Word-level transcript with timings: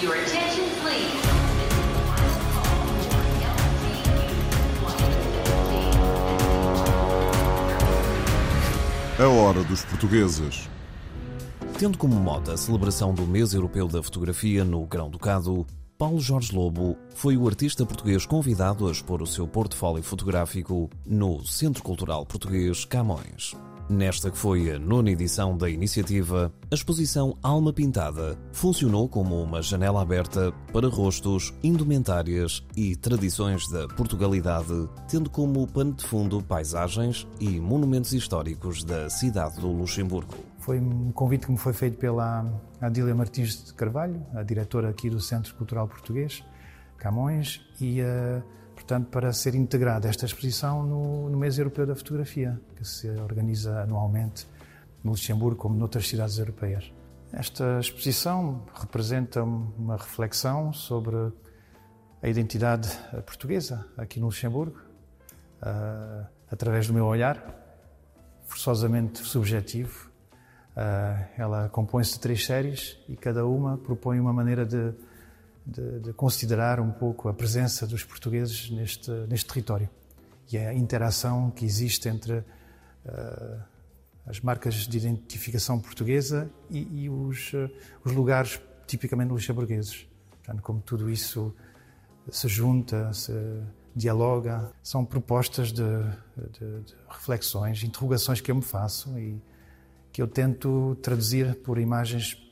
Your 0.00 0.14
attention, 0.14 0.64
please. 0.80 1.10
A 9.18 9.26
hora 9.26 9.64
dos 9.64 9.84
portugueses. 9.84 10.68
Tendo 11.76 11.98
como 11.98 12.14
mote 12.14 12.52
a 12.52 12.56
celebração 12.56 13.12
do 13.12 13.26
Mês 13.26 13.54
Europeu 13.54 13.88
da 13.88 14.00
Fotografia 14.00 14.64
no 14.64 14.86
Grão-Ducado, 14.86 15.66
Paulo 15.98 16.20
Jorge 16.20 16.54
Lobo 16.54 16.96
foi 17.16 17.36
o 17.36 17.48
artista 17.48 17.84
português 17.84 18.24
convidado 18.24 18.86
a 18.86 18.92
expor 18.92 19.20
o 19.20 19.26
seu 19.26 19.48
portfólio 19.48 20.04
fotográfico 20.04 20.88
no 21.04 21.44
Centro 21.44 21.82
Cultural 21.82 22.24
Português 22.24 22.84
Camões. 22.84 23.56
Nesta 23.88 24.30
que 24.30 24.36
foi 24.36 24.70
a 24.70 24.78
nona 24.78 25.10
edição 25.10 25.56
da 25.56 25.70
iniciativa, 25.70 26.52
a 26.70 26.74
exposição 26.74 27.38
Alma 27.42 27.72
Pintada 27.72 28.38
funcionou 28.52 29.08
como 29.08 29.42
uma 29.42 29.62
janela 29.62 30.02
aberta 30.02 30.52
para 30.70 30.88
rostos, 30.88 31.54
indumentárias 31.64 32.62
e 32.76 32.94
tradições 32.94 33.66
da 33.70 33.88
Portugalidade, 33.88 34.86
tendo 35.08 35.30
como 35.30 35.66
pano 35.66 35.94
de 35.94 36.04
fundo 36.04 36.42
paisagens 36.42 37.26
e 37.40 37.58
monumentos 37.58 38.12
históricos 38.12 38.84
da 38.84 39.08
cidade 39.08 39.58
do 39.58 39.72
Luxemburgo. 39.72 40.34
Foi 40.58 40.78
um 40.78 41.10
convite 41.10 41.46
que 41.46 41.52
me 41.52 41.58
foi 41.58 41.72
feito 41.72 41.96
pela 41.96 42.44
Adília 42.78 43.14
Martins 43.14 43.64
de 43.64 43.72
Carvalho, 43.72 44.22
a 44.34 44.42
diretora 44.42 44.90
aqui 44.90 45.08
do 45.08 45.18
Centro 45.18 45.54
Cultural 45.54 45.88
Português, 45.88 46.44
Camões, 46.98 47.62
e 47.80 48.02
uh, 48.02 48.42
portanto, 48.88 49.10
para 49.10 49.30
ser 49.34 49.54
integrada 49.54 50.08
esta 50.08 50.24
exposição 50.24 50.82
no, 50.82 51.28
no 51.28 51.36
mês 51.38 51.58
europeu 51.58 51.86
da 51.86 51.94
fotografia, 51.94 52.58
que 52.74 52.82
se 52.88 53.06
organiza 53.20 53.82
anualmente 53.82 54.46
no 55.04 55.10
Luxemburgo 55.10 55.60
como 55.60 55.76
noutras 55.76 56.08
cidades 56.08 56.38
europeias. 56.38 56.90
Esta 57.30 57.78
exposição 57.80 58.64
representa 58.72 59.42
uma 59.42 59.98
reflexão 59.98 60.72
sobre 60.72 61.16
a 62.22 62.28
identidade 62.30 62.88
portuguesa 63.26 63.86
aqui 63.94 64.18
no 64.18 64.26
Luxemburgo, 64.26 64.78
uh, 65.60 66.26
através 66.50 66.86
do 66.86 66.94
meu 66.94 67.04
olhar, 67.04 67.44
forçosamente 68.46 69.18
subjetivo. 69.18 70.08
Uh, 70.74 71.26
ela 71.36 71.68
compõe-se 71.68 72.14
de 72.14 72.20
três 72.20 72.46
séries 72.46 72.98
e 73.06 73.16
cada 73.16 73.44
uma 73.46 73.76
propõe 73.76 74.18
uma 74.18 74.32
maneira 74.32 74.64
de 74.64 74.94
de, 75.68 76.00
de, 76.00 76.12
considerar 76.14 76.80
um 76.80 76.90
pouco 76.90 77.28
a 77.28 77.34
presença 77.34 77.86
dos 77.86 78.02
portugueses 78.02 78.70
neste, 78.70 79.10
neste 79.28 79.46
território 79.46 79.88
e 80.50 80.56
a 80.56 80.72
interação 80.72 81.50
que 81.50 81.64
existe 81.64 82.08
entre 82.08 82.38
uh, 82.38 83.62
as 84.26 84.40
marcas 84.40 84.74
de 84.74 84.96
identificação 84.96 85.78
portuguesa 85.78 86.50
e, 86.70 87.04
e 87.04 87.10
os, 87.10 87.52
uh, 87.52 87.70
os, 88.02 88.12
lugares 88.12 88.58
tipicamente 88.86 89.30
luxemburgueses. 89.30 90.06
Portanto, 90.30 90.62
como 90.62 90.80
tudo 90.80 91.10
isso 91.10 91.54
se 92.30 92.48
junta, 92.48 93.12
se 93.12 93.32
dialoga, 93.94 94.72
são 94.82 95.04
propostas 95.04 95.70
de, 95.70 95.82
de, 95.82 96.80
de 96.80 96.94
reflexões, 97.10 97.82
interrogações 97.82 98.40
que 98.40 98.50
eu 98.50 98.54
me 98.54 98.62
faço 98.62 99.18
e 99.18 99.38
que 100.10 100.22
eu 100.22 100.26
tento 100.26 100.96
traduzir 101.02 101.56
por 101.56 101.78
imagens 101.78 102.47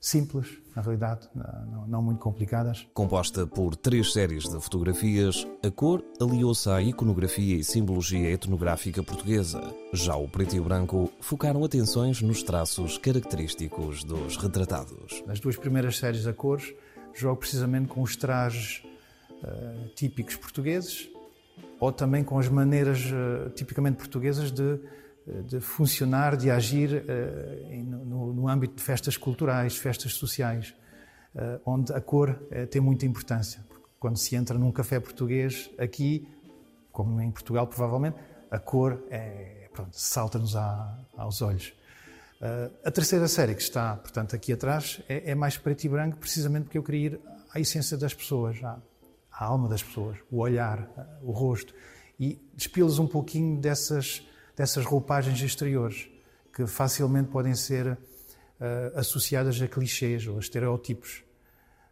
simples, 0.00 0.58
na 0.74 0.80
realidade, 0.80 1.28
não, 1.34 1.86
não, 1.86 2.02
muito 2.02 2.20
complicadas. 2.20 2.86
Composta 2.94 3.46
por 3.46 3.76
três 3.76 4.12
séries 4.12 4.44
de 4.44 4.58
fotografias, 4.58 5.46
a 5.62 5.70
cor 5.70 6.02
aliou-se 6.18 6.68
à 6.70 6.80
iconografia 6.80 7.56
e 7.56 7.62
simbologia 7.62 8.30
etnográfica 8.30 9.02
portuguesa. 9.02 9.60
Já 9.92 10.16
o 10.16 10.26
preto 10.26 10.56
e 10.56 10.60
o 10.60 10.64
branco 10.64 11.12
focaram 11.20 11.62
atenções 11.62 12.22
nos 12.22 12.42
traços 12.42 12.96
característicos 12.96 14.02
dos 14.02 14.38
retratados. 14.38 15.22
Nas 15.26 15.38
duas 15.38 15.56
primeiras 15.56 15.98
séries 15.98 16.26
a 16.26 16.32
cores, 16.32 16.72
jogo 17.12 17.36
precisamente 17.36 17.88
com 17.88 18.00
os 18.00 18.16
trajes 18.16 18.82
uh, 19.42 19.88
típicos 19.94 20.36
portugueses 20.36 21.10
ou 21.78 21.92
também 21.92 22.24
com 22.24 22.38
as 22.38 22.48
maneiras 22.48 23.04
uh, 23.06 23.50
tipicamente 23.50 23.98
portuguesas 23.98 24.50
de 24.50 24.80
de 25.46 25.60
funcionar, 25.60 26.36
de 26.36 26.50
agir 26.50 27.04
uh, 27.04 27.84
no, 27.84 28.48
âmbito 28.48 28.76
de 28.76 28.82
festas 28.82 29.16
culturais, 29.16 29.76
festas 29.76 30.14
sociais, 30.14 30.74
uh, 31.34 31.60
onde 31.64 31.92
a 31.92 32.00
cor 32.00 32.34
tem 32.70 32.80
muita 32.80 33.06
importância. 33.06 33.64
Porque 33.68 33.86
quando 33.98 34.16
se 34.16 34.34
entra 34.34 34.58
num 34.58 34.72
café 34.72 34.98
português, 34.98 35.70
aqui, 35.78 36.28
como 36.90 37.20
em 37.20 37.30
Portugal 37.30 37.66
provavelmente, 37.66 38.16
a 38.50 38.58
cor 38.58 39.04
é, 39.10 39.68
salta-nos 39.92 40.56
aos 40.56 41.40
olhos. 41.40 41.72
a 42.84 42.90
terceira 42.90 43.28
série 43.28 43.54
que 43.54 43.62
está, 43.62 43.94
portanto, 43.96 44.34
aqui 44.34 44.52
atrás 44.52 45.00
é, 45.08 45.30
é, 45.30 45.34
mais 45.34 45.56
preto 45.56 45.84
e 45.84 45.88
branco, 45.88 46.16
precisamente 46.16 46.64
porque 46.64 46.78
eu 46.78 46.82
queria 46.82 47.06
ir 47.06 47.20
à 47.54 47.60
essência 47.60 47.96
das 47.96 48.12
pessoas, 48.12 48.62
à, 48.64 48.80
alma 49.30 49.68
das 49.68 49.82
pessoas, 49.82 50.18
o 50.30 50.38
olhar, 50.38 50.88
o 51.22 51.30
rosto, 51.30 51.72
e 52.18 52.38
despilos 52.54 52.98
um 52.98 53.06
pouquinho 53.06 53.58
dessas 53.60 54.22
dessas 54.60 54.84
roupagens 54.84 55.40
exteriores 55.40 56.06
que 56.54 56.66
facilmente 56.66 57.30
podem 57.30 57.54
ser 57.54 57.92
uh, 57.92 57.96
associadas 58.94 59.58
a 59.62 59.66
clichês 59.66 60.26
ou 60.26 60.36
a 60.36 60.38
estereótipos. 60.38 61.24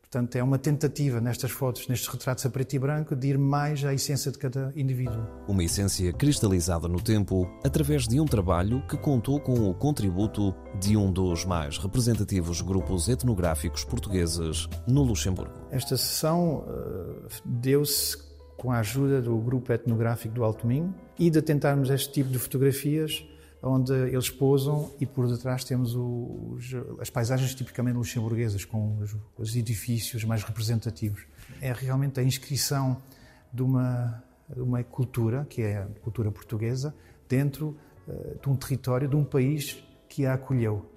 Portanto, 0.00 0.36
é 0.36 0.42
uma 0.44 0.58
tentativa 0.58 1.20
nestas 1.20 1.50
fotos, 1.50 1.88
nestes 1.88 2.06
retratos 2.06 2.46
a 2.46 2.50
preto 2.50 2.74
e 2.74 2.78
branco, 2.78 3.16
de 3.16 3.26
ir 3.30 3.38
mais 3.38 3.84
à 3.84 3.92
essência 3.92 4.30
de 4.30 4.38
cada 4.38 4.72
indivíduo. 4.76 5.26
Uma 5.48 5.64
essência 5.64 6.12
cristalizada 6.12 6.86
no 6.86 7.02
tempo 7.02 7.50
através 7.64 8.06
de 8.06 8.20
um 8.20 8.26
trabalho 8.26 8.86
que 8.86 8.96
contou 8.96 9.40
com 9.40 9.68
o 9.68 9.74
contributo 9.74 10.54
de 10.78 10.96
um 10.96 11.10
dos 11.10 11.44
mais 11.44 11.78
representativos 11.78 12.60
grupos 12.60 13.08
etnográficos 13.08 13.84
portugueses 13.84 14.68
no 14.86 15.02
Luxemburgo. 15.02 15.66
Esta 15.72 15.96
sessão 15.96 16.58
uh, 16.58 17.26
deu-se 17.44 18.16
com 18.56 18.70
a 18.70 18.78
ajuda 18.78 19.20
do 19.20 19.36
grupo 19.38 19.72
etnográfico 19.72 20.32
do 20.32 20.44
Alto 20.44 20.64
Minho 20.64 20.94
e 21.18 21.30
de 21.30 21.42
tentarmos 21.42 21.90
este 21.90 22.12
tipo 22.12 22.30
de 22.30 22.38
fotografias 22.38 23.24
onde 23.62 23.92
eles 23.92 24.28
posam 24.28 24.90
e 25.00 25.06
por 25.06 25.28
detrás 25.28 25.62
temos 25.62 25.94
os, 25.94 26.74
as 27.00 27.08
paisagens 27.08 27.54
tipicamente 27.54 27.96
luxemburguesas, 27.96 28.64
com 28.64 28.98
os, 28.98 29.16
os, 29.38 29.54
edifícios 29.54 30.24
mais 30.24 30.42
representativos. 30.42 31.22
É 31.60 31.72
realmente 31.72 32.18
a 32.18 32.24
inscrição 32.24 33.00
de 33.52 33.62
uma, 33.62 34.22
uma 34.56 34.82
cultura, 34.82 35.46
que 35.48 35.62
é 35.62 35.78
a 35.78 35.86
cultura 36.02 36.32
portuguesa, 36.32 36.92
dentro 37.28 37.76
uh, 38.08 38.38
de 38.42 38.48
um 38.48 38.56
território, 38.56 39.08
de 39.08 39.14
um 39.14 39.24
país 39.24 39.82
que 40.08 40.26
a 40.26 40.34
acolheu 40.34 40.90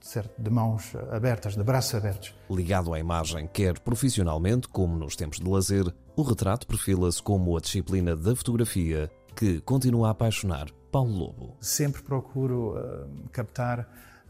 certo, 0.00 0.40
de 0.40 0.50
mãos 0.50 0.94
abertas, 1.10 1.56
de 1.56 1.64
braços 1.64 1.94
abertos. 1.96 2.32
Ligado 2.48 2.94
à 2.94 3.00
imagem, 3.00 3.48
quer 3.52 3.80
profissionalmente 3.80 4.68
como 4.68 4.96
nos 4.96 5.16
tempos 5.16 5.40
de 5.40 5.50
lazer, 5.50 5.92
o 6.14 6.22
retrato 6.22 6.66
perfila-se 6.66 7.20
como 7.20 7.56
a 7.56 7.60
disciplina 7.60 8.14
da 8.14 8.36
fotografia 8.36 9.10
que 9.36 9.60
continua 9.60 10.08
a 10.08 10.10
apaixonar 10.12 10.66
Paulo 10.90 11.12
Lobo. 11.12 11.56
Sempre 11.60 12.02
procuro 12.02 12.74
uh, 12.74 13.28
captar 13.30 13.80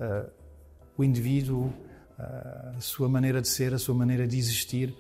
uh, 0.01 0.29
o 0.99 1.05
indivíduo, 1.05 1.67
uh, 2.19 2.77
a 2.77 2.81
sua 2.81 3.09
maneira 3.09 3.41
de 3.41 3.49
ser, 3.49 3.73
a 3.73 3.79
sua 3.79 3.95
maneira 3.95 4.27
de 4.27 4.37
existir. 4.37 4.95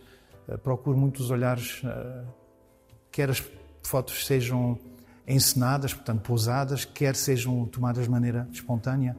procuro 0.62 0.96
muitos 0.96 1.28
olhares, 1.32 1.82
quer 3.10 3.30
as 3.30 3.42
fotos 3.82 4.24
sejam 4.24 4.78
encenadas, 5.26 5.92
portanto 5.92 6.20
pousadas, 6.20 6.84
quer 6.84 7.16
sejam 7.16 7.66
tomadas 7.66 8.04
de 8.04 8.10
maneira 8.10 8.48
espontânea. 8.52 9.16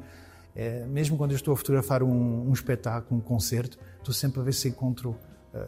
É, 0.55 0.85
mesmo 0.85 1.17
quando 1.17 1.31
eu 1.31 1.35
estou 1.35 1.53
a 1.53 1.57
fotografar 1.57 2.01
um, 2.01 2.49
um, 2.49 2.53
espetáculo, 2.53 3.19
um 3.19 3.21
concerto, 3.21 3.77
estou 3.97 4.13
sempre 4.13 4.39
a 4.39 4.43
ver 4.43 4.53
se 4.53 4.69
encontro 4.69 5.15
uh, 5.53 5.67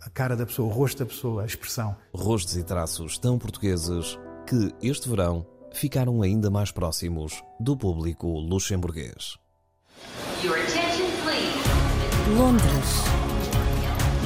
a 0.00 0.10
cara 0.10 0.36
da 0.36 0.44
pessoa, 0.44 0.68
o 0.68 0.70
rosto 0.70 0.98
da 0.98 1.06
pessoa, 1.06 1.42
a 1.42 1.46
expressão. 1.46 1.96
Rostos 2.14 2.56
e 2.56 2.62
traços 2.62 3.18
tão 3.18 3.38
portugueses 3.38 4.18
que 4.48 4.72
este 4.80 5.10
verão 5.10 5.46
ficaram 5.70 6.22
ainda 6.22 6.50
mais 6.50 6.72
próximos 6.72 7.44
do 7.60 7.76
público 7.76 8.26
luxemburguês. 8.40 9.36
Londres. 12.34 13.04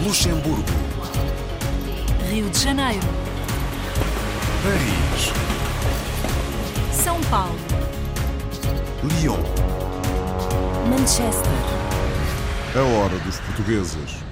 Luxemburgo. 0.05 0.63
Rio 2.31 2.49
de 2.51 2.59
Janeiro. 2.59 3.07
Paris. 4.63 5.33
São 6.93 7.21
Paulo. 7.23 7.59
Lyon. 9.03 9.43
Manchester. 10.89 11.53
A 12.77 12.83
hora 12.83 13.19
dos 13.25 13.41
portugueses. 13.41 14.32